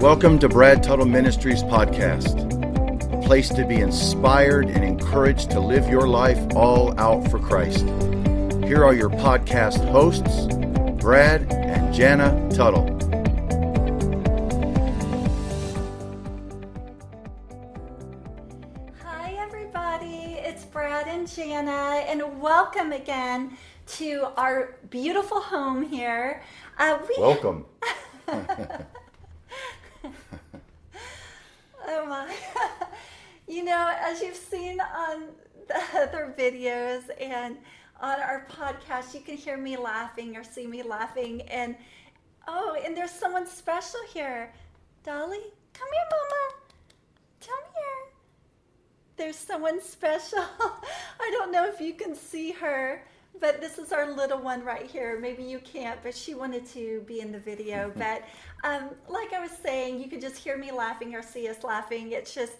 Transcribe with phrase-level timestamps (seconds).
[0.00, 2.34] Welcome to Brad Tuttle Ministries podcast,
[3.12, 7.84] a place to be inspired and encouraged to live your life all out for Christ.
[8.64, 10.46] Here are your podcast hosts,
[11.02, 12.86] Brad and Jana Tuttle.
[19.04, 20.38] Hi, everybody.
[20.38, 23.58] It's Brad and Jana, and welcome again
[23.98, 26.42] to our beautiful home here.
[26.78, 27.22] Uh, we...
[27.22, 27.66] Welcome.
[31.90, 32.32] oh my.
[33.48, 35.24] you know, as you've seen on
[35.68, 37.56] the other videos and
[38.00, 41.42] on our podcast, you can hear me laughing or see me laughing.
[41.42, 41.76] And
[42.48, 44.52] oh, and there's someone special here.
[45.04, 45.40] Dolly,
[45.74, 46.62] come here, Mama.
[47.40, 48.12] Come here.
[49.16, 50.44] There's someone special.
[51.20, 53.02] I don't know if you can see her,
[53.38, 55.18] but this is our little one right here.
[55.20, 57.92] Maybe you can't, but she wanted to be in the video.
[57.96, 58.24] but
[58.64, 62.12] um, like I was saying, you could just hear me laughing or see us laughing.
[62.12, 62.54] It's just,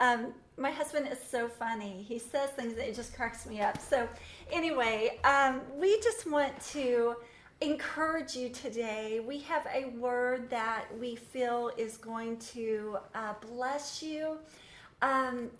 [0.00, 2.04] um, my husband is so funny.
[2.06, 3.80] He says things that it just cracks me up.
[3.80, 4.08] So,
[4.52, 7.16] anyway, um, we just want to
[7.60, 9.20] encourage you today.
[9.26, 14.38] We have a word that we feel is going to uh, bless you.
[15.00, 15.50] Um,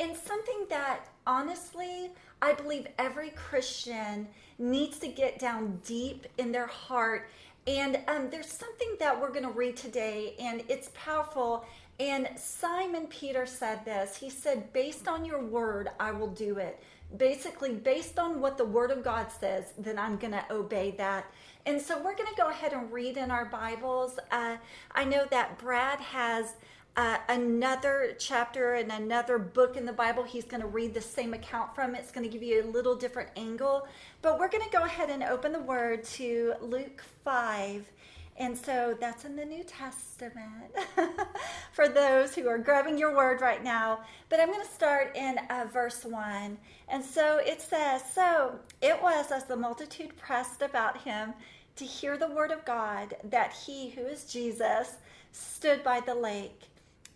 [0.00, 2.10] and something that honestly,
[2.44, 4.28] I believe every Christian
[4.58, 7.30] needs to get down deep in their heart.
[7.66, 11.64] And um, there's something that we're going to read today, and it's powerful.
[11.98, 16.82] And Simon Peter said this He said, Based on your word, I will do it.
[17.16, 21.24] Basically, based on what the word of God says, then I'm going to obey that.
[21.64, 24.18] And so we're going to go ahead and read in our Bibles.
[24.30, 24.56] Uh,
[24.94, 26.56] I know that Brad has
[26.96, 31.34] uh, another chapter and another book in the Bible he's going to read the same
[31.34, 31.94] account from.
[31.94, 33.88] It's going to give you a little different angle.
[34.22, 37.90] But we're going to go ahead and open the word to Luke 5.
[38.36, 40.74] And so that's in the New Testament
[41.72, 44.00] for those who are grabbing your word right now.
[44.28, 46.56] But I'm going to start in uh, verse 1.
[46.88, 51.34] And so it says So it was as the multitude pressed about him
[51.76, 54.94] to hear the word of God that he, who is Jesus,
[55.32, 56.68] stood by the lake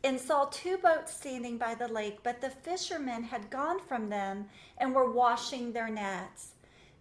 [0.05, 4.47] and saw two boats standing by the lake, but the fishermen had gone from them
[4.79, 6.53] and were washing their nets.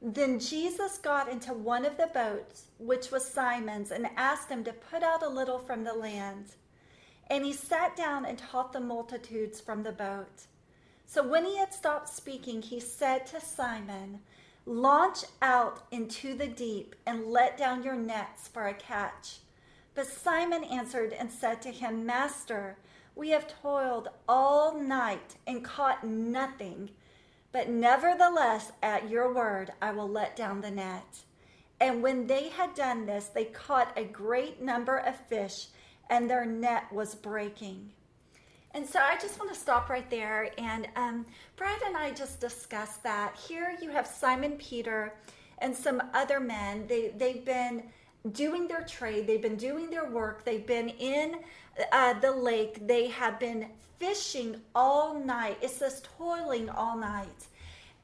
[0.01, 4.73] Then Jesus got into one of the boats, which was Simon's, and asked him to
[4.73, 6.53] put out a little from the land.
[7.29, 10.45] And he sat down and taught the multitudes from the boat.
[11.05, 14.19] So when he had stopped speaking, he said to Simon,
[14.65, 19.37] Launch out into the deep and let down your nets for a catch.
[19.97, 22.77] But Simon answered and said to him, Master,
[23.15, 26.91] we have toiled all night and caught nothing.
[27.51, 31.23] But nevertheless, at your word, I will let down the net.
[31.79, 35.69] And when they had done this, they caught a great number of fish,
[36.11, 37.89] and their net was breaking.
[38.75, 40.51] And so I just want to stop right there.
[40.59, 41.25] And um,
[41.55, 43.35] Brad and I just discussed that.
[43.35, 45.15] Here you have Simon Peter
[45.57, 46.85] and some other men.
[46.85, 47.81] They, they've been
[48.31, 51.37] doing their trade, they've been doing their work, they've been in
[51.91, 52.87] uh, the lake.
[52.87, 53.67] They have been
[53.99, 55.57] fishing all night.
[55.61, 57.47] It says toiling all night.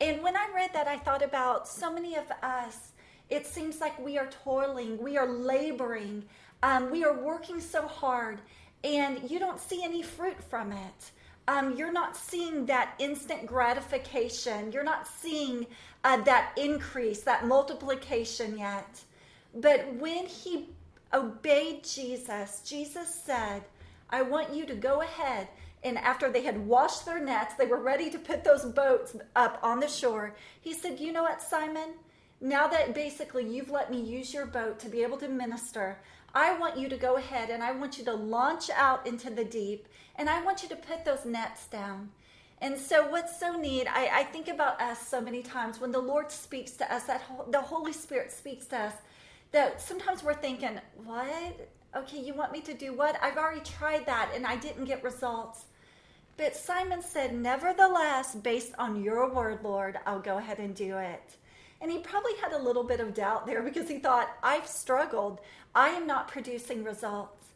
[0.02, 2.92] And when I read that, I thought about so many of us.
[3.30, 6.24] It seems like we are toiling, we are laboring,
[6.62, 8.40] um, we are working so hard,
[8.84, 11.12] and you don't see any fruit from it.
[11.48, 14.72] Um, you're not seeing that instant gratification.
[14.72, 15.66] You're not seeing
[16.04, 19.02] uh, that increase, that multiplication yet.
[19.54, 20.70] But when he
[21.14, 23.64] obeyed Jesus, Jesus said,
[24.10, 25.48] I want you to go ahead.
[25.84, 29.60] And after they had washed their nets, they were ready to put those boats up
[29.62, 30.36] on the shore.
[30.62, 31.96] He said, You know what, Simon?
[32.40, 36.00] Now that basically you've let me use your boat to be able to minister,
[36.34, 39.46] I want you to go ahead and I want you to launch out into the
[39.46, 42.10] deep and I want you to put those nets down.
[42.60, 46.00] And so, what's so neat, I, I think about us so many times when the
[46.00, 47.22] Lord speaks to us, that
[47.52, 48.94] the Holy Spirit speaks to us,
[49.54, 51.70] that sometimes we're thinking, what?
[51.96, 53.18] Okay, you want me to do what?
[53.22, 55.66] I've already tried that and I didn't get results.
[56.36, 61.38] But Simon said, Nevertheless, based on your word, Lord, I'll go ahead and do it.
[61.80, 65.40] And he probably had a little bit of doubt there because he thought, I've struggled.
[65.76, 67.48] I am not producing results.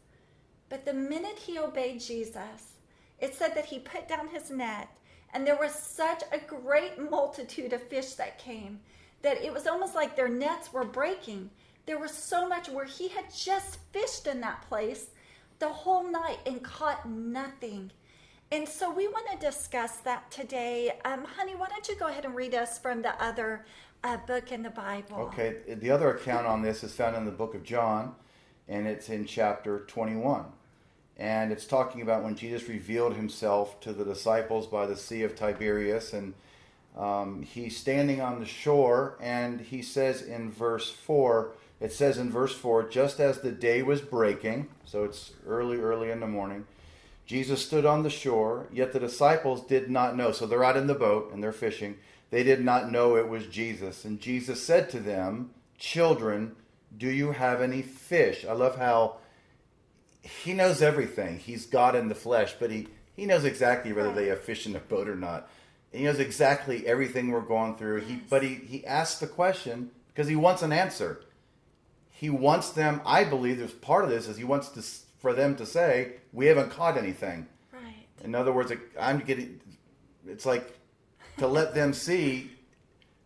[0.68, 2.74] But the minute he obeyed Jesus,
[3.18, 4.88] it said that he put down his net,
[5.32, 8.80] and there was such a great multitude of fish that came
[9.22, 11.50] that it was almost like their nets were breaking.
[11.88, 15.06] There was so much where he had just fished in that place
[15.58, 17.90] the whole night and caught nothing.
[18.52, 20.92] And so we want to discuss that today.
[21.06, 23.64] Um, honey, why don't you go ahead and read us from the other
[24.04, 25.16] uh, book in the Bible?
[25.16, 28.14] Okay, the other account on this is found in the book of John,
[28.68, 30.44] and it's in chapter 21.
[31.16, 35.34] and it's talking about when Jesus revealed himself to the disciples by the Sea of
[35.34, 36.34] Tiberias, and
[36.98, 42.30] um, he's standing on the shore, and he says in verse 4, it says in
[42.30, 46.66] verse 4, just as the day was breaking, so it's early, early in the morning,
[47.24, 50.32] Jesus stood on the shore, yet the disciples did not know.
[50.32, 51.96] So they're out in the boat and they're fishing.
[52.30, 54.04] They did not know it was Jesus.
[54.04, 56.56] And Jesus said to them, Children,
[56.96, 58.44] do you have any fish?
[58.48, 59.18] I love how
[60.22, 61.38] he knows everything.
[61.38, 64.72] He's God in the flesh, but he, he knows exactly whether they have fish in
[64.72, 65.48] the boat or not.
[65.92, 68.00] He knows exactly everything we're going through.
[68.00, 71.20] He, but he, he asks the question because he wants an answer.
[72.18, 74.82] He wants them, I believe there's part of this is he wants to
[75.20, 77.46] for them to say, we haven't caught anything.
[77.72, 78.06] Right.
[78.24, 79.60] In other words, I'm getting,
[80.26, 80.76] it's like
[81.38, 82.50] to let them see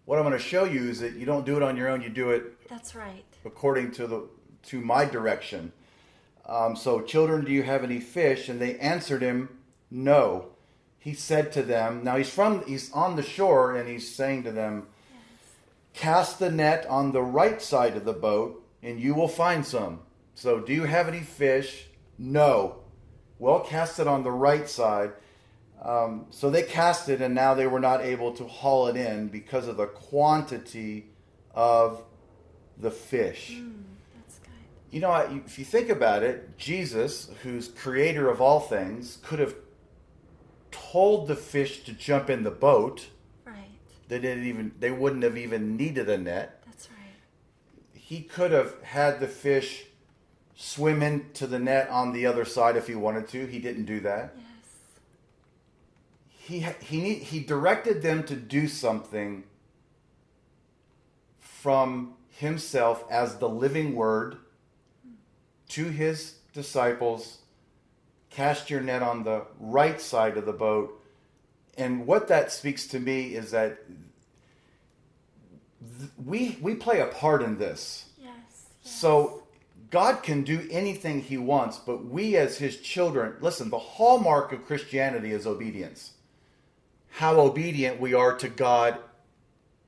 [0.05, 2.03] what I'm going to show you is that you don't do it on your own.
[2.03, 2.69] You do it.
[2.69, 3.25] That's right.
[3.47, 4.29] According to the
[4.65, 5.73] to my direction.
[6.47, 8.49] Um, so, children, do you have any fish?
[8.49, 9.59] And they answered him,
[9.91, 10.49] No.
[10.99, 14.53] He said to them, Now he's from he's on the shore, and he's saying to
[14.53, 15.21] them, yes.
[15.95, 20.00] Cast the net on the right side of the boat, and you will find some.
[20.34, 21.87] So, do you have any fish?
[22.19, 22.76] No.
[23.38, 25.12] Well, cast it on the right side.
[25.82, 29.29] Um, so they cast it, and now they were not able to haul it in
[29.29, 31.06] because of the quantity
[31.55, 32.05] of
[32.79, 33.56] the fish.
[33.56, 33.82] Mm,
[34.14, 34.52] that's good.
[34.93, 35.12] You know,
[35.44, 39.56] if you think about it, Jesus, who's creator of all things, could have
[40.70, 43.08] told the fish to jump in the boat.
[43.44, 43.56] Right.
[44.06, 44.73] They didn't even.
[44.78, 46.62] They wouldn't have even needed a net.
[48.04, 49.84] He could have had the fish
[50.56, 53.46] swim into the net on the other side if he wanted to.
[53.46, 54.34] He didn't do that.
[54.37, 54.44] Yes.
[56.28, 59.44] He he he directed them to do something
[61.38, 64.37] from himself as the living word
[65.69, 67.38] to his disciples
[68.31, 71.00] cast your net on the right side of the boat
[71.78, 73.78] and what that speaks to me is that
[76.25, 78.31] we we play a part in this yes,
[78.82, 78.93] yes.
[78.93, 79.43] so
[79.93, 84.64] God can do anything he wants, but we as his children, listen, the hallmark of
[84.64, 86.12] Christianity is obedience.
[87.11, 88.96] How obedient we are to God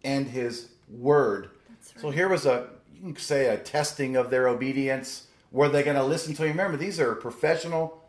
[0.05, 1.49] and his word.
[1.69, 2.03] Right.
[2.03, 2.69] So here was a,
[3.03, 5.29] you can say, a testing of their obedience.
[5.51, 6.51] Were they going to listen to you?
[6.51, 8.05] Remember, these are professional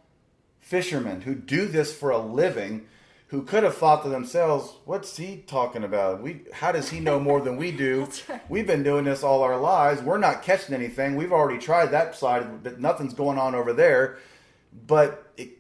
[0.59, 2.88] fishermen who do this for a living
[3.27, 6.22] who could have thought to themselves, "What's he talking about?
[6.22, 8.07] We how does he know more than we do?
[8.30, 8.50] right.
[8.50, 10.01] We've been doing this all our lives.
[10.01, 11.16] We're not catching anything.
[11.16, 14.18] We've already tried that side, but nothing's going on over there."
[14.88, 15.57] But it,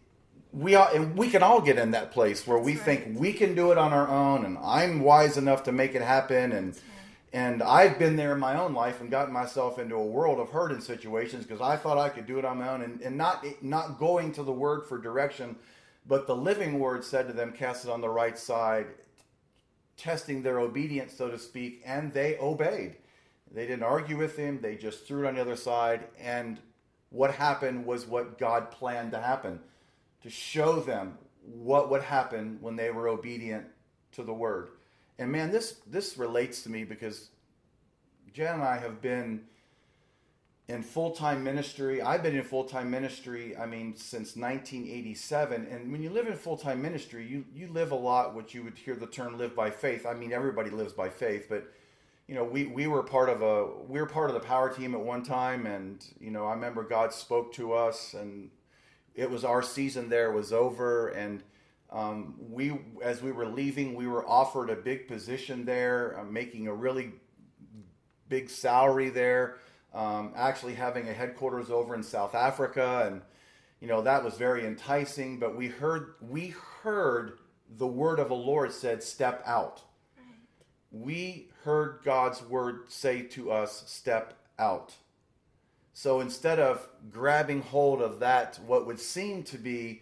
[0.51, 2.81] we all, and we can all get in that place where That's we right.
[2.83, 6.01] think we can do it on our own, and I'm wise enough to make it
[6.01, 6.79] happen, and.
[7.33, 10.51] And I've been there in my own life and gotten myself into a world of
[10.51, 13.17] hurt in situations because I thought I could do it on my own and, and
[13.17, 15.57] not not going to the word for direction
[16.07, 18.87] but the living word said to them, Cast it on the right side,
[19.97, 22.97] testing their obedience, so to speak, and they obeyed.
[23.51, 26.05] They didn't argue with him, they just threw it on the other side.
[26.19, 26.59] And
[27.09, 29.59] what happened was what God planned to happen
[30.23, 33.65] to show them what would happen when they were obedient
[34.13, 34.69] to the word.
[35.19, 37.29] And man, this, this relates to me because
[38.33, 39.43] Jen and I have been
[40.67, 42.01] in full time ministry.
[42.01, 45.67] I've been in full time ministry, I mean, since 1987.
[45.69, 48.63] And when you live in full time ministry, you, you live a lot what you
[48.63, 50.05] would hear the term live by faith.
[50.05, 51.71] I mean, everybody lives by faith, but
[52.27, 54.95] you know, we, we were part of a we were part of the power team
[54.95, 58.49] at one time, and you know, I remember God spoke to us, and
[59.13, 61.43] it was our season there was over, and
[61.91, 66.67] um, we as we were leaving, we were offered a big position there, uh, making
[66.67, 67.11] a really
[68.27, 69.57] big salary there
[69.95, 73.21] um, actually having a headquarters over in South Africa, and
[73.79, 75.39] you know that was very enticing.
[75.39, 77.39] But we heard we heard
[77.77, 79.81] the word of the Lord said, "Step out."
[80.17, 80.35] Right.
[80.91, 84.93] We heard God's word say to us, "Step out."
[85.93, 90.01] So instead of grabbing hold of that, what would seem to be,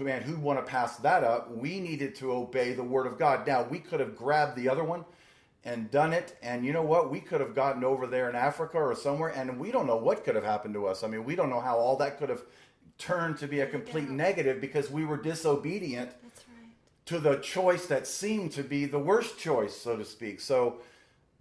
[0.00, 1.56] man, who want to pass that up?
[1.56, 3.46] We needed to obey the word of God.
[3.46, 5.04] Now we could have grabbed the other one
[5.66, 6.36] and done it.
[6.42, 7.10] And you know what?
[7.10, 10.24] We could have gotten over there in Africa or somewhere, and we don't know what
[10.24, 11.02] could have happened to us.
[11.02, 12.42] I mean, we don't know how all that could have
[12.98, 14.14] turned to be a complete yeah.
[14.14, 16.70] negative because we were disobedient right.
[17.06, 20.40] to the choice that seemed to be the worst choice, so to speak.
[20.40, 20.78] So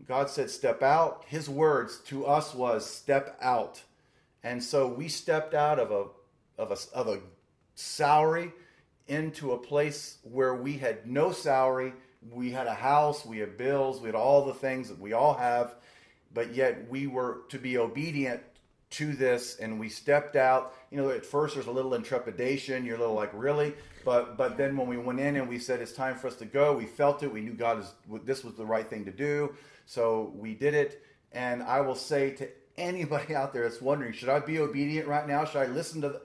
[0.08, 1.24] God said, Step out.
[1.28, 3.84] His words to us was, Step out.
[4.44, 7.20] And so we stepped out of a, of a, of a
[7.76, 8.52] salary
[9.08, 11.94] into a place where we had no salary
[12.32, 15.34] we had a house, we had bills, we had all the things that we all
[15.34, 15.76] have,
[16.34, 18.42] but yet we were to be obedient
[18.92, 20.74] to this and we stepped out.
[20.90, 23.74] You know at first there's a little intrepidation you're a little like really?
[24.04, 26.46] But but then when we went in and we said it's time for us to
[26.46, 29.56] go we felt it we knew god is this was the right thing to do.
[29.86, 31.04] So we did it.
[31.32, 35.28] And i will say to anybody out there that's wondering should i be obedient right
[35.28, 35.46] now?
[35.46, 36.22] Should i listen to the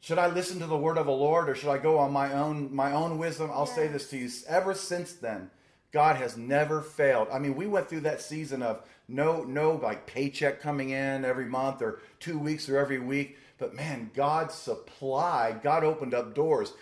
[0.00, 2.32] should i listen to the word of the lord or should i go on my
[2.32, 3.50] own my own wisdom?
[3.52, 3.74] I'll yes.
[3.74, 4.30] say this to you.
[4.48, 5.50] Ever since then
[5.92, 7.28] god has never failed.
[7.32, 11.46] I mean we went through that season of no no like paycheck coming in every
[11.46, 13.38] month or two weeks or every week.
[13.58, 16.72] But man god supplied god opened up doors.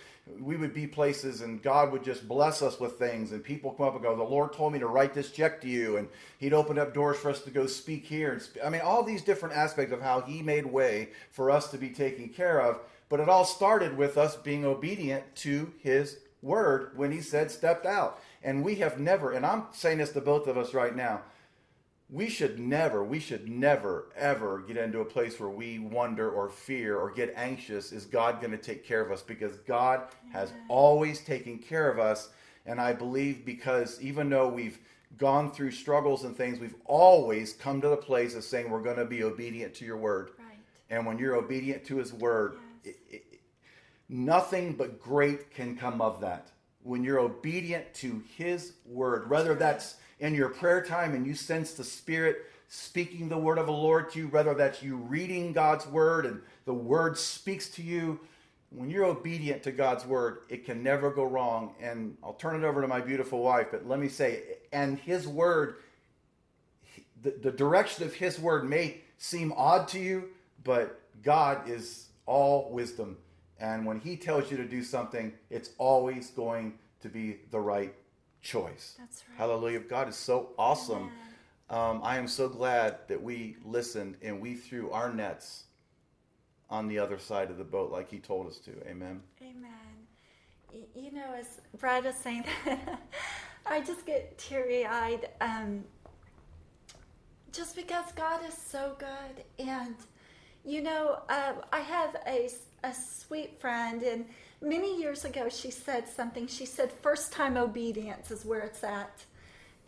[0.40, 3.32] We would be places and god would just bless us with things.
[3.32, 5.68] And people come up and go the lord told me to write this check to
[5.68, 5.96] you.
[5.96, 6.08] And
[6.38, 9.02] he'd open up doors for us to go speak here and sp- i mean all
[9.02, 12.80] these different aspects of how he made way for us to be taken care of
[13.08, 17.86] but it all started with us being obedient to his word when he said stepped
[17.86, 21.20] out and we have never and i'm saying this to both of us right now
[22.08, 26.48] we should never, we should never, ever get into a place where we wonder or
[26.48, 27.90] fear or get anxious.
[27.90, 29.22] Is God going to take care of us?
[29.22, 32.28] Because God has always taken care of us.
[32.64, 34.78] And I believe because even though we've
[35.18, 38.96] gone through struggles and things, we've always come to the place of saying we're going
[38.96, 40.30] to be obedient to your word.
[40.38, 40.58] Right.
[40.90, 42.62] And when you're obedient to his word, yes.
[42.87, 43.40] It, it,
[44.09, 46.49] nothing but great can come of that.
[46.83, 51.73] When you're obedient to his word, whether that's in your prayer time and you sense
[51.73, 55.87] the Spirit speaking the word of the Lord to you, whether that's you reading God's
[55.87, 58.21] word and the word speaks to you,
[58.71, 61.75] when you're obedient to God's word, it can never go wrong.
[61.81, 65.26] And I'll turn it over to my beautiful wife, but let me say, and his
[65.26, 65.76] word,
[67.23, 70.31] the, the direction of his word may seem odd to you,
[70.64, 73.16] but God is all wisdom.
[73.59, 77.95] And when he tells you to do something, it's always going to be the right
[78.42, 78.97] choice.
[78.99, 79.38] That's right.
[79.38, 79.80] Hallelujah.
[79.80, 81.11] God is so awesome.
[81.68, 85.64] Um, I am so glad that we listened and we threw our nets
[86.71, 88.71] on the other side of the boat like he told us to.
[88.88, 89.21] Amen.
[89.40, 90.85] Amen.
[90.95, 93.00] You know, as Brad was saying that,
[93.66, 95.83] I just get teary eyed um,
[97.52, 99.45] just because God is so good.
[99.59, 99.97] And,
[100.66, 102.50] you know, uh, I have a,
[102.82, 104.26] a sweet friend, and
[104.61, 106.49] many years ago, she said something.
[106.49, 109.25] She said, first time obedience is where it's at.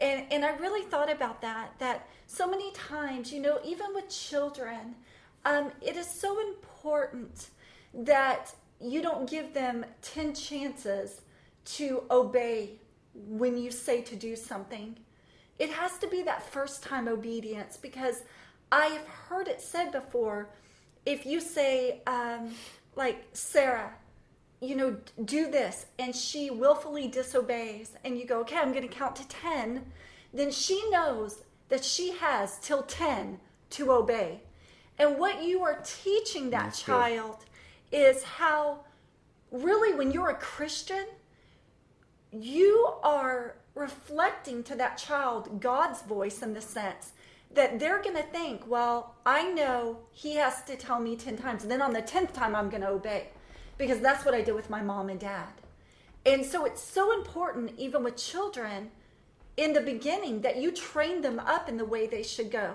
[0.01, 4.09] And, and I really thought about that, that so many times, you know, even with
[4.09, 4.95] children,
[5.45, 7.49] um, it is so important
[7.93, 11.23] that you don't give them 10 chances
[11.65, 12.79] to obey
[13.15, 14.97] when you say to do something.
[15.59, 18.23] It has to be that first time obedience because
[18.71, 20.51] I have heard it said before
[21.09, 22.51] if you say, um,
[22.95, 23.95] like, Sarah,
[24.61, 28.95] you know, do this, and she willfully disobeys, and you go, okay, I'm going to
[28.95, 29.87] count to 10,
[30.35, 34.43] then she knows that she has till 10 to obey.
[34.99, 37.39] And what you are teaching that That's child
[37.91, 37.97] good.
[37.99, 38.81] is how,
[39.51, 41.07] really, when you're a Christian,
[42.31, 47.13] you are reflecting to that child God's voice in the sense
[47.55, 51.63] that they're going to think, well, I know he has to tell me 10 times,
[51.63, 53.29] and then on the 10th time, I'm going to obey
[53.79, 55.49] because that's what I did with my mom and dad.
[56.27, 58.91] And so it's so important, even with children,
[59.57, 62.75] in the beginning, that you train them up in the way they should go.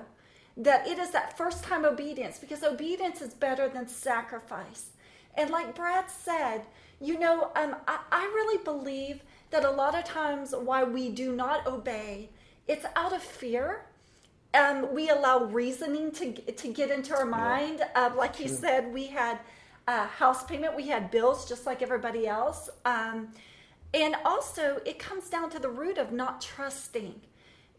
[0.57, 4.91] That it is that first time obedience, because obedience is better than sacrifice.
[5.35, 6.63] And like Brad said,
[6.99, 11.35] you know, um, I, I really believe that a lot of times why we do
[11.35, 12.29] not obey,
[12.67, 13.85] it's out of fear.
[14.53, 17.79] Um, we allow reasoning to to get into our mind.
[17.79, 17.89] Yeah.
[17.95, 19.39] Uh, like you said, we had
[19.87, 20.75] uh, house payment.
[20.75, 22.69] We had bills just like everybody else.
[22.85, 23.29] Um,
[23.93, 27.21] and also, it comes down to the root of not trusting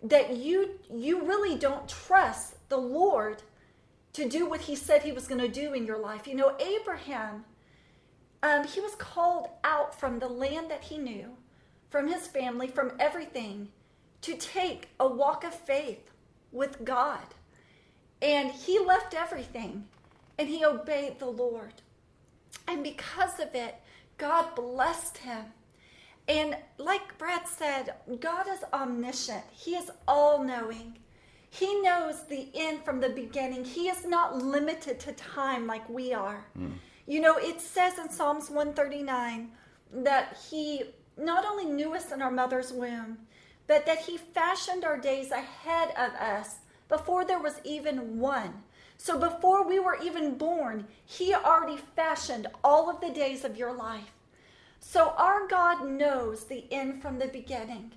[0.02, 3.42] that you you really don't trust the Lord
[4.12, 6.26] to do what He said He was going to do in your life.
[6.26, 7.44] You know, Abraham,
[8.42, 11.36] um, he was called out from the land that he knew,
[11.88, 13.68] from his family, from everything,
[14.20, 16.10] to take a walk of faith
[16.54, 17.26] with God.
[18.22, 19.84] And he left everything
[20.38, 21.74] and he obeyed the Lord.
[22.66, 23.74] And because of it,
[24.16, 25.44] God blessed him.
[26.26, 30.98] And like Brad said, God is omniscient, He is all knowing.
[31.50, 33.64] He knows the end from the beginning.
[33.64, 36.44] He is not limited to time like we are.
[36.58, 36.72] Mm.
[37.06, 39.50] You know, it says in Psalms 139
[40.02, 40.82] that He
[41.16, 43.18] not only knew us in our mother's womb,
[43.66, 46.56] but that He fashioned our days ahead of us
[46.88, 48.62] before there was even one.
[48.96, 53.72] So before we were even born, He already fashioned all of the days of your
[53.72, 54.12] life.
[54.80, 57.92] So our God knows the end from the beginning,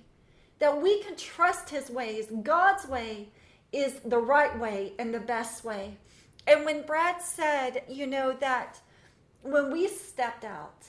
[0.58, 2.26] that we can trust His ways.
[2.42, 3.28] God's way
[3.72, 5.98] is the right way and the best way.
[6.46, 8.80] And when Brad said, you know, that
[9.42, 10.86] when we stepped out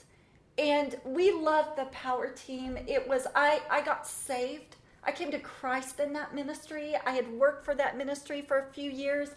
[0.60, 4.76] and we loved the power team, it was, I, I got saved.
[5.02, 6.94] I came to Christ in that ministry.
[7.06, 9.30] I had worked for that ministry for a few years.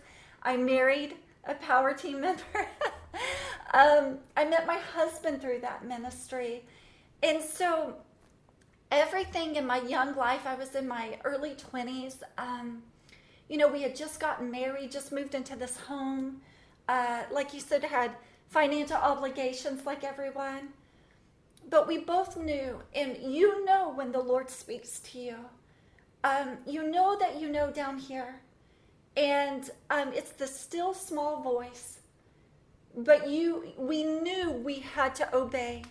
[0.44, 1.16] I married
[1.46, 2.44] a power team member.
[3.74, 6.66] um, I met my husband through that ministry.
[7.24, 7.96] And so
[8.92, 12.18] everything in my young life, I was in my early 20s.
[12.38, 12.84] Um,
[13.48, 16.42] you know, we had just gotten married, just moved into this home.
[16.90, 18.12] Uh, like you said, had
[18.50, 20.68] financial obligations like everyone.
[21.70, 25.36] But we both knew, and you know when the Lord speaks to you.
[26.24, 28.40] Um, you know that you know down here.
[29.16, 32.00] And um, it's the still small voice.
[32.96, 35.84] But you, we knew we had to obey.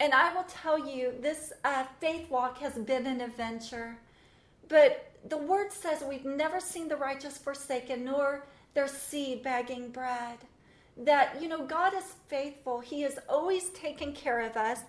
[0.00, 3.98] And I will tell you, this uh, faith walk has been an adventure.
[4.68, 10.38] But the word says we've never seen the righteous forsaken, nor their seed begging bread.
[10.98, 12.80] That, you know, God is faithful.
[12.80, 14.80] He has always taken care of us.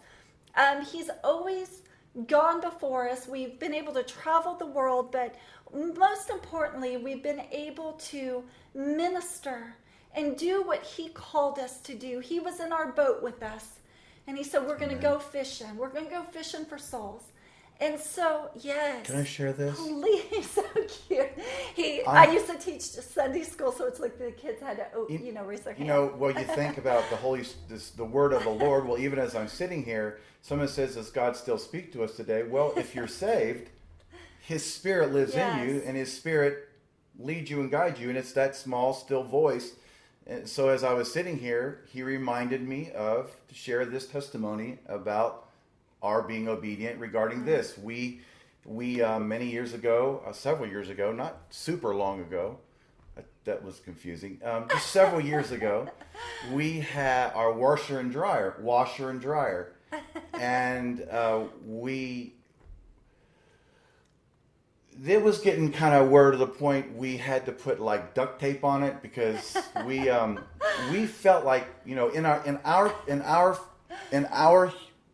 [0.56, 1.84] Um, he's always
[2.28, 3.28] gone before us.
[3.28, 5.36] We've been able to travel the world, but
[5.74, 9.75] most importantly, we've been able to minister
[10.16, 12.20] and do what He called us to do.
[12.20, 13.80] He was in our boat with us,
[14.28, 15.78] and He said, We're going to go fishing.
[15.78, 17.24] We're going to go fishing for souls.
[17.81, 19.07] And so, yes.
[19.07, 19.79] Can I share this?
[19.79, 20.63] Please, so
[21.07, 21.29] cute.
[21.75, 25.07] He, i used to teach Sunday school, so it's like the kids had to, oh,
[25.09, 25.88] you, you know, raise their hand.
[25.88, 28.86] You know, well, you think about the Holy, this, the Word of the Lord.
[28.86, 32.43] Well, even as I'm sitting here, someone says, "Does God still speak to us today?"
[32.43, 33.69] Well, if you're saved,
[34.41, 35.62] His Spirit lives yes.
[35.62, 36.67] in you, and His Spirit
[37.17, 39.71] leads you and guides you, and it's that small, still voice.
[40.27, 44.79] And so, as I was sitting here, He reminded me of to share this testimony
[44.86, 45.49] about
[46.01, 47.77] are being obedient regarding this.
[47.77, 48.22] We
[48.65, 52.58] we uh, many years ago, uh, several years ago, not super long ago,
[53.18, 54.39] uh, that was confusing.
[54.44, 55.89] Um, just several years ago,
[56.53, 59.74] we had our washer and dryer, washer and dryer,
[60.34, 62.33] and uh, we.
[65.05, 68.38] It was getting kind of where to the point we had to put like duct
[68.38, 70.42] tape on it because we um,
[70.92, 73.57] we felt like you know in our in our in our
[74.12, 74.74] in our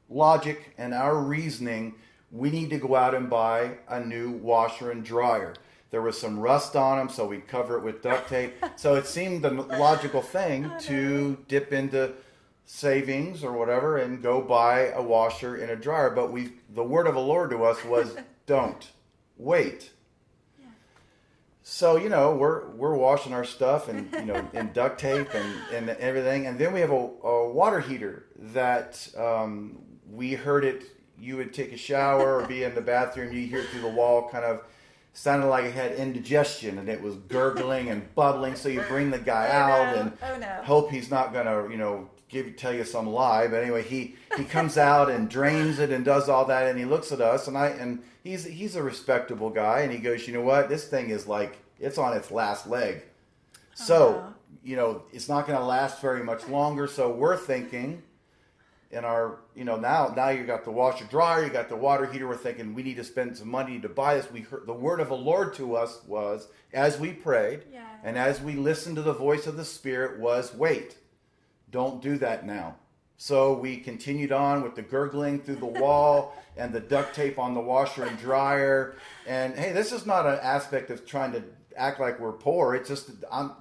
[0.10, 1.96] logic and our reasoning,
[2.32, 5.54] we need to go out and buy a new washer and dryer.
[5.92, 8.54] There was some rust on them, so we cover it with duct tape.
[8.76, 12.14] so it seemed the logical thing to dip into
[12.66, 16.10] savings or whatever and go buy a washer and a dryer.
[16.10, 18.16] But we, the word of the Lord to us was,
[18.46, 18.92] "Don't
[19.38, 19.92] wait."
[21.68, 25.56] So you know we're we're washing our stuff and you know in duct tape and,
[25.74, 30.84] and everything, and then we have a, a water heater that um, we heard it.
[31.18, 33.34] You would take a shower or be in the bathroom.
[33.34, 34.62] You hear it through the wall, kind of
[35.14, 38.56] sounded like it had indigestion and it was gurgling and bubbling.
[38.56, 40.02] So you bring the guy oh, out no.
[40.02, 40.64] and oh, no.
[40.64, 43.48] hope he's not gonna, you know, give tell you some lie.
[43.48, 46.86] But anyway, he he comes out and drains it and does all that, and he
[46.86, 50.34] looks at us and I and he's he's a respectable guy, and he goes, you
[50.34, 53.04] know what, this thing is like it's on its last leg.
[53.74, 56.88] So oh, you know it's not going to last very much longer.
[56.88, 58.04] So we're thinking
[58.92, 62.06] in our you know now now you got the washer dryer you got the water
[62.06, 64.74] heater we're thinking we need to spend some money to buy this we heard the
[64.74, 67.84] word of the lord to us was as we prayed yeah.
[68.04, 70.98] and as we listened to the voice of the spirit was wait
[71.76, 72.74] don't do that now.
[73.18, 77.54] So we continued on with the gurgling through the wall and the duct tape on
[77.54, 78.96] the washer and dryer.
[79.28, 81.44] And hey this is not an aspect of trying to
[81.76, 82.76] act like we're poor.
[82.76, 83.52] It's just I'm,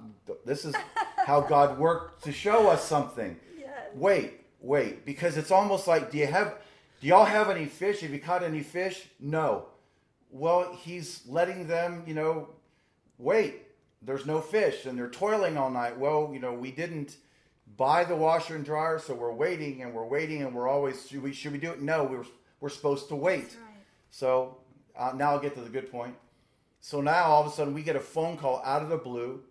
[0.45, 0.73] this is
[1.25, 3.37] how god worked to show us something.
[3.59, 3.69] Yes.
[3.95, 6.55] wait wait because it's almost like do you have
[7.01, 7.99] do y'all have any fish?
[7.99, 9.09] Have you caught any fish?
[9.19, 9.65] No.
[10.31, 12.47] Well he's letting them you know
[13.17, 13.63] wait
[14.01, 15.99] there's no fish and they're toiling all night.
[15.99, 17.17] Well you know we didn't
[17.77, 21.23] buy the washer and dryer so we're waiting and we're waiting and we're always should
[21.23, 21.81] we should we do it?
[21.81, 22.25] No we're
[22.59, 23.43] we're supposed to wait.
[23.43, 23.83] Right.
[24.09, 24.57] so
[24.97, 26.15] uh, now i'll get to the good point.
[26.79, 29.41] So now all of a sudden we get a phone call out of the blue.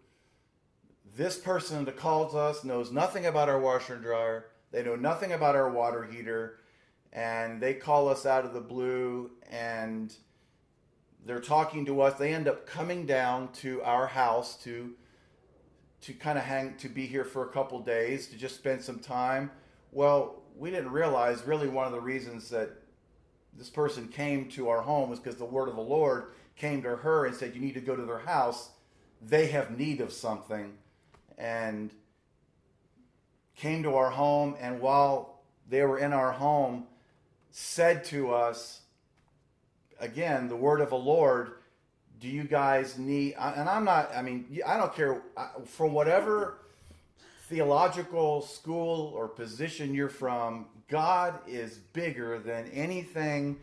[1.16, 4.46] This person that calls us knows nothing about our washer and dryer.
[4.70, 6.58] They know nothing about our water heater,
[7.12, 10.14] and they call us out of the blue and
[11.24, 12.18] they're talking to us.
[12.18, 14.92] They end up coming down to our house to
[16.04, 18.98] to kind of hang to be here for a couple days to just spend some
[18.98, 19.50] time.
[19.92, 22.70] Well, we didn't realize really one of the reasons that
[23.56, 26.96] this person came to our home was because the word of the Lord came to
[26.96, 28.70] her and said, "You need to go to their house.
[29.22, 30.76] They have need of something."
[31.38, 31.92] And
[33.56, 36.86] came to our home and while they were in our home
[37.50, 38.80] said to us
[40.00, 41.52] again the word of the lord
[42.24, 43.34] do you guys need?
[43.38, 44.10] And I'm not.
[44.16, 45.20] I mean, I don't care
[45.66, 46.56] from whatever
[47.50, 50.64] theological school or position you're from.
[50.88, 53.58] God is bigger than anything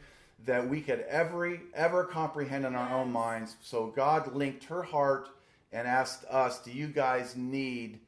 [0.45, 3.55] that we could ever ever comprehend in our own minds.
[3.63, 5.29] So God linked her heart
[5.71, 7.99] and asked us, "Do you guys need?"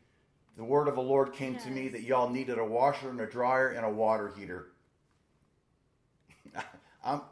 [0.56, 1.64] The word of the Lord came yes.
[1.64, 4.68] to me that y'all needed a washer and a dryer and a water heater.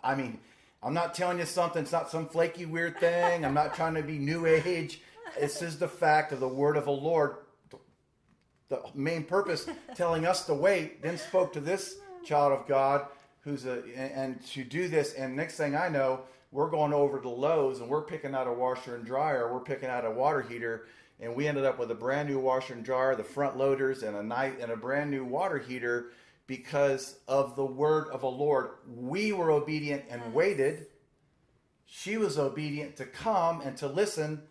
[0.04, 0.40] i mean,
[0.84, 1.84] I'm not telling you something.
[1.84, 3.46] It's not some flaky weird thing.
[3.46, 5.02] I'm not trying to be new age.
[5.40, 7.36] This is the fact of the word of the Lord.
[8.70, 13.06] The main purpose, telling us to wait, then spoke to this child of God
[13.42, 15.14] who's a and to do this.
[15.14, 18.52] And next thing I know, we're going over to Lowe's and we're picking out a
[18.52, 19.54] washer and dryer.
[19.54, 20.88] We're picking out a water heater,
[21.20, 24.16] and we ended up with a brand new washer and dryer, the front loaders, and
[24.16, 26.12] a night and a brand new water heater
[26.52, 28.72] because of the word of the Lord.
[28.86, 30.88] We were obedient and waited.
[31.86, 34.42] She was obedient to come and to listen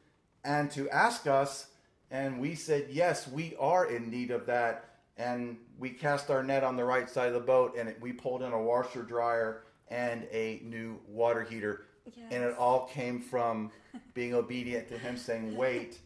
[0.43, 1.67] and to ask us.
[2.11, 4.95] And we said, Yes, we are in need of that.
[5.19, 8.15] And we cast our net on the right side of the boat and it, we
[8.15, 11.85] pulled in a washer dryer and a new water heater.
[12.07, 12.29] Yes.
[12.31, 13.71] And it all came from
[14.15, 15.99] being obedient to Him saying, Wait.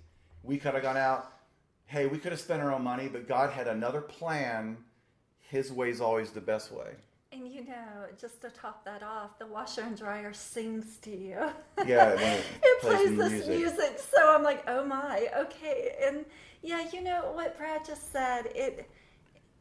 [0.42, 1.30] We could have gone out.
[1.86, 4.76] Hey, we could have spent our own money, but God had another plan
[5.54, 6.90] his way is always the best way.
[7.32, 11.38] And you know, just to top that off, the washer and dryer sings to you.
[11.86, 13.58] Yeah, it, it plays, plays this music.
[13.58, 13.98] music.
[13.98, 15.96] So I'm like, oh my, okay.
[16.06, 16.24] And
[16.62, 18.46] yeah, you know what Brad just said.
[18.54, 18.88] It,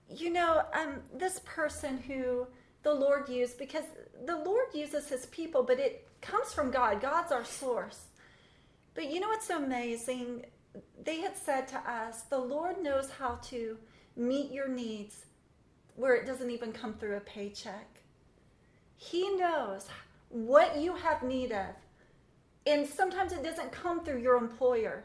[0.09, 2.47] you know, um, this person who
[2.83, 3.85] the Lord used because
[4.25, 7.01] the Lord uses His people, but it comes from God.
[7.01, 8.05] God's our source.
[8.93, 10.45] But you know what's so amazing?
[11.03, 13.77] They had said to us, the Lord knows how to
[14.15, 15.25] meet your needs
[15.95, 17.99] where it doesn't even come through a paycheck.
[18.95, 19.87] He knows
[20.29, 21.75] what you have need of.
[22.65, 25.03] And sometimes it doesn't come through your employer,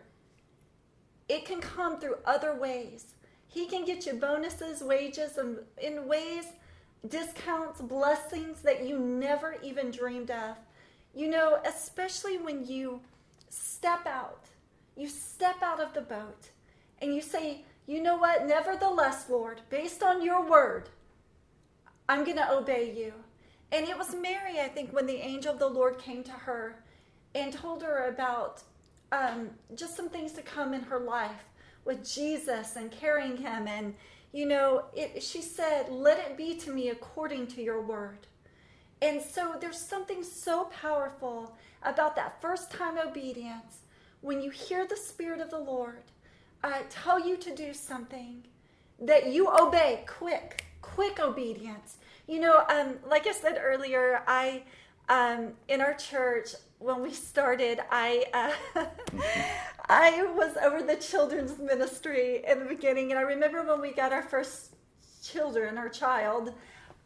[1.28, 3.14] it can come through other ways.
[3.50, 6.44] He can get you bonuses, wages, and in ways,
[7.08, 10.56] discounts, blessings that you never even dreamed of.
[11.14, 13.00] You know, especially when you
[13.48, 14.44] step out,
[14.96, 16.50] you step out of the boat
[17.00, 18.46] and you say, you know what?
[18.46, 20.90] Nevertheless, Lord, based on your word,
[22.06, 23.14] I'm going to obey you.
[23.72, 26.76] And it was Mary, I think, when the angel of the Lord came to her
[27.34, 28.62] and told her about
[29.10, 31.46] um, just some things to come in her life
[31.86, 33.66] with Jesus and carrying him.
[33.66, 33.94] And,
[34.32, 38.26] you know, it, she said, Let it be to me according to your word.
[39.00, 43.78] And so there's something so powerful about that first time obedience
[44.20, 46.02] when you hear the Spirit of the Lord
[46.64, 48.44] uh, tell you to do something,
[49.00, 51.98] that you obey quick, quick obedience.
[52.26, 54.64] You know, um, like I said earlier, I
[55.08, 58.24] um, in our church when we started, I
[58.74, 58.84] uh,
[59.88, 64.12] I was over the children's ministry in the beginning, and I remember when we got
[64.12, 64.74] our first
[65.22, 66.54] children or child.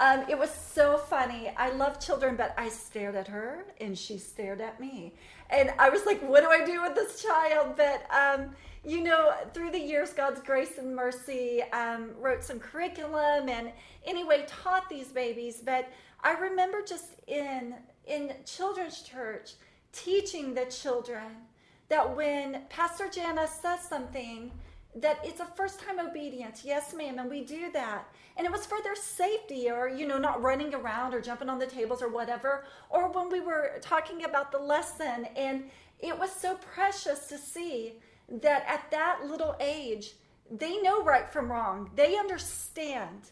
[0.02, 1.52] Um, it was so funny.
[1.56, 5.14] I love children, but I stared at her and she stared at me.
[5.48, 7.76] And I was like, what do I do with this child?
[7.76, 8.50] But um,
[8.84, 13.70] you know, through the years, God's grace and mercy um, wrote some curriculum and
[14.04, 15.62] anyway taught these babies.
[15.64, 15.88] But
[16.24, 19.52] I remember just in in children's church
[19.92, 21.46] teaching the children
[21.90, 24.50] that when Pastor Jana says something,
[24.94, 26.62] that it's a first time obedience.
[26.64, 28.08] Yes, ma'am, and we do that.
[28.36, 31.58] And it was for their safety or, you know, not running around or jumping on
[31.58, 32.64] the tables or whatever.
[32.90, 35.64] Or when we were talking about the lesson, and
[35.98, 37.94] it was so precious to see
[38.28, 40.12] that at that little age,
[40.50, 41.90] they know right from wrong.
[41.94, 43.30] They understand.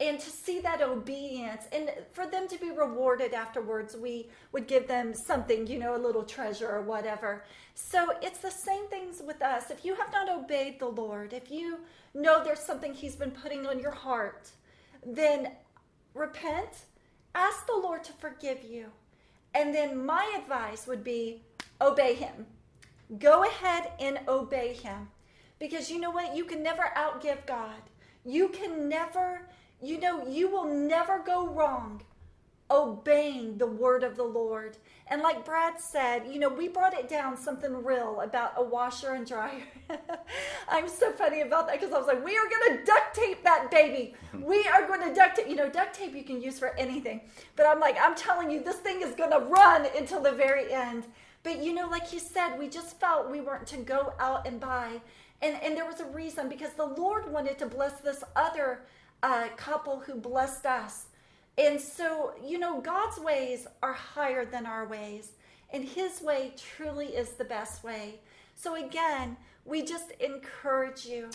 [0.00, 4.86] And to see that obedience and for them to be rewarded afterwards, we would give
[4.86, 7.44] them something, you know, a little treasure or whatever.
[7.74, 9.70] So it's the same things with us.
[9.70, 11.78] If you have not obeyed the Lord, if you
[12.14, 14.50] know there's something He's been putting on your heart,
[15.04, 15.50] then
[16.14, 16.84] repent,
[17.34, 18.86] ask the Lord to forgive you.
[19.54, 21.42] And then my advice would be
[21.80, 22.46] obey Him
[23.18, 25.08] Go ahead and obey him.
[25.58, 26.36] Because you know what?
[26.36, 27.80] You can never outgive God.
[28.24, 29.47] You can never,
[29.82, 32.02] you know, you will never go wrong
[32.70, 34.76] obeying the word of the Lord.
[35.06, 39.14] And like Brad said, you know, we brought it down something real about a washer
[39.14, 39.62] and dryer.
[40.68, 43.42] I'm so funny about that because I was like, we are going to duct tape
[43.44, 44.14] that baby.
[44.34, 45.48] We are going to duct tape.
[45.48, 47.22] You know, duct tape you can use for anything.
[47.56, 50.72] But I'm like, I'm telling you, this thing is going to run until the very
[50.72, 51.06] end.
[51.42, 54.60] But you know, like you said, we just felt we weren't to go out and
[54.60, 55.00] buy.
[55.40, 58.80] And, and there was a reason because the Lord wanted to bless this other
[59.22, 61.06] uh, couple who blessed us.
[61.56, 65.32] And so, you know, God's ways are higher than our ways.
[65.72, 68.20] And His way truly is the best way.
[68.54, 71.30] So, again, we just encourage you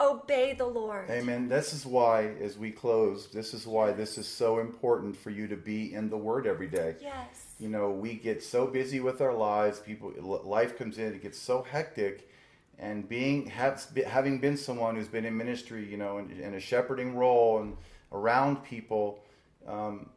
[0.00, 1.08] obey the Lord.
[1.10, 1.48] Amen.
[1.48, 5.46] This is why, as we close, this is why this is so important for you
[5.48, 6.96] to be in the Word every day.
[7.00, 7.54] Yes.
[7.60, 9.78] You know, we get so busy with our lives.
[9.78, 12.28] People, life comes in, it gets so hectic,
[12.78, 16.60] and being have, having been someone who's been in ministry, you know, in, in a
[16.60, 17.76] shepherding role and
[18.12, 19.22] around people.
[19.66, 20.10] Um,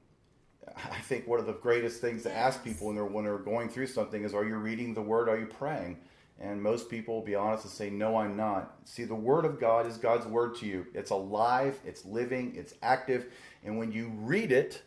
[0.76, 3.70] I think one of the greatest things to ask people when they're when they're going
[3.70, 5.30] through something is, "Are you reading the Word?
[5.30, 5.98] Are you praying?"
[6.40, 8.76] And most people will be honest and say, No, I'm not.
[8.84, 10.86] See, the Word of God is God's Word to you.
[10.94, 13.28] It's alive, it's living, it's active.
[13.64, 14.82] And when you read it,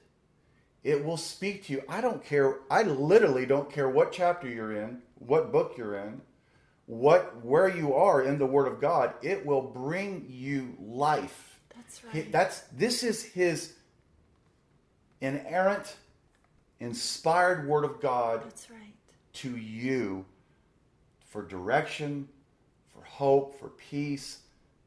[0.85, 1.83] it will speak to you.
[1.88, 2.59] I don't care.
[2.70, 6.20] I literally don't care what chapter you're in, what book you're in,
[6.88, 9.12] what where you are in the Word of God.
[9.22, 11.61] It will bring you life.
[11.77, 12.33] That's right.
[12.33, 13.74] That's this is His
[15.20, 15.96] inerrant,
[16.81, 18.42] inspired Word of God.
[18.44, 18.94] That's right.
[19.35, 20.24] To you
[21.27, 22.27] for direction,
[22.94, 24.38] for hope, for peace,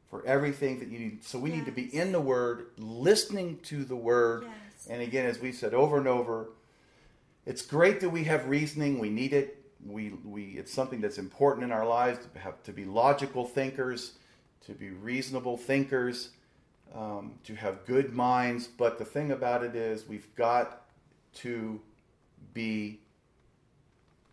[0.09, 1.23] for everything that you need.
[1.23, 1.59] So we yes.
[1.59, 4.45] need to be in the Word, listening to the Word.
[4.45, 4.87] Yes.
[4.89, 6.49] And again, as we said over and over,
[7.45, 8.97] it's great that we have reasoning.
[8.97, 9.60] We need it.
[9.85, 14.13] We, we, it's something that's important in our lives to have to be logical thinkers,
[14.65, 16.29] to be reasonable thinkers,
[16.93, 18.67] um, to have good minds.
[18.67, 20.81] But the thing about it is, we've got
[21.35, 21.79] to
[22.53, 22.99] be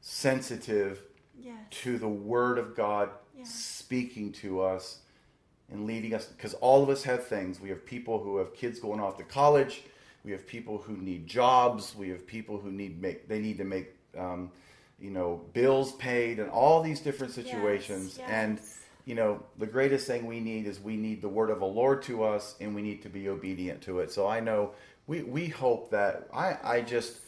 [0.01, 1.03] sensitive
[1.41, 1.57] yes.
[1.71, 3.55] to the Word of God yes.
[3.55, 4.99] speaking to us
[5.71, 6.27] and leading us.
[6.27, 7.61] Because all of us have things.
[7.61, 9.83] We have people who have kids going off to college.
[10.25, 11.95] We have people who need jobs.
[11.97, 14.51] We have people who need make they need to make um,
[15.01, 18.19] you know bills paid and all these different situations.
[18.19, 18.61] Yes, and
[19.05, 22.03] you know the greatest thing we need is we need the word of the Lord
[22.03, 24.11] to us, and we need to be obedient to it.
[24.11, 24.73] So I know
[25.07, 27.21] we we hope that I I just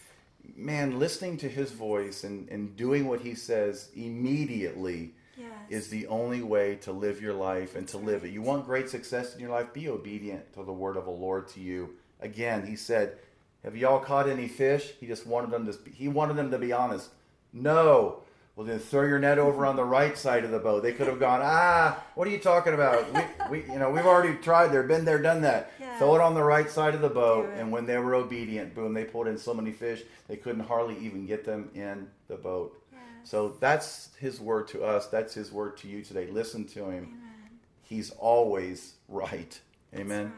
[0.57, 5.49] man, listening to his voice and, and doing what he says immediately yes.
[5.69, 8.31] is the only way to live your life and to live it.
[8.31, 9.73] You want great success in your life?
[9.73, 11.91] Be obedient to the word of the Lord to you.
[12.21, 13.17] Again, he said,
[13.65, 14.93] Have y'all caught any fish?
[15.01, 17.11] He just wanted them to he wanted them to be honest.
[17.53, 18.23] No.
[18.57, 20.83] Well, then throw your net over on the right side of the boat.
[20.83, 23.11] They could have gone, ah, what are you talking about?
[23.51, 25.73] We, we you know, we've already tried there, been there, done that.
[25.81, 25.99] Yeah.
[25.99, 27.49] Throw it on the right side of the boat.
[27.57, 30.99] And when they were obedient, boom, they pulled in so many fish, they couldn't hardly
[30.99, 32.83] even get them in the boat.
[32.93, 33.01] Yes.
[33.25, 35.07] So that's his word to us.
[35.07, 36.27] That's his word to you today.
[36.27, 37.05] Listen to him.
[37.05, 37.61] Amen.
[37.83, 39.59] He's always right.
[39.95, 40.33] Amen.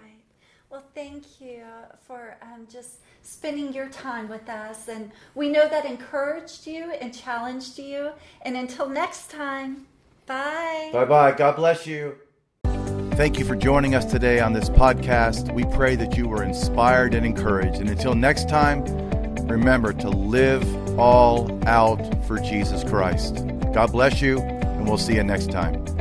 [0.72, 0.80] Right.
[0.80, 1.64] Well, thank you
[2.06, 4.88] for um, just spending your time with us.
[4.88, 8.11] And we know that encouraged you and challenged you.
[8.42, 9.87] And until next time,
[10.26, 10.90] bye.
[10.92, 11.32] Bye bye.
[11.32, 12.16] God bless you.
[13.12, 15.52] Thank you for joining us today on this podcast.
[15.52, 17.78] We pray that you were inspired and encouraged.
[17.78, 18.85] And until next time,
[19.46, 23.44] remember to live all out for Jesus Christ.
[23.74, 25.91] God bless you, and we'll see you next time.